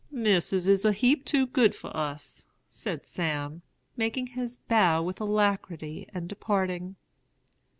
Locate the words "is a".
0.65-0.93